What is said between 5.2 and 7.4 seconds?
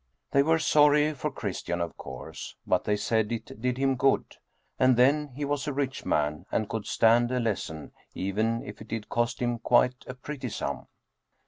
he was a rich man, and could stand a